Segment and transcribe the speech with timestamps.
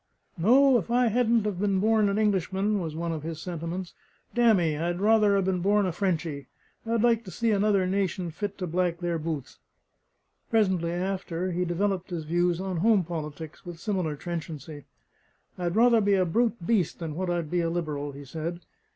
[0.35, 3.93] "No, if I hadn't have been born an Englishman," was one of his sentiments,
[4.33, 4.75] "damn me!
[4.75, 6.47] I'd rather 'a been born a Frenchy!
[6.87, 9.59] I'd like to see another nation fit to black their boots."
[10.49, 14.85] Presently after, he developed his views on home politics with similar trenchancy.
[15.55, 18.61] "I'd rather be a brute beast than what I'd be a liberal," he said.